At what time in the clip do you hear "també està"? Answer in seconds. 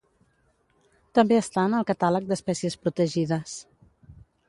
1.19-1.67